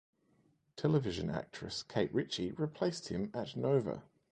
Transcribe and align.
Television 0.77 1.29
actress 1.29 1.83
Kate 1.83 2.11
Ritchie 2.11 2.53
replaced 2.53 3.09
him 3.09 3.29
at 3.35 3.55
Nova. 3.55 4.01